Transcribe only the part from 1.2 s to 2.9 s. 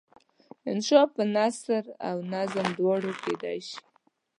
نثر او نظم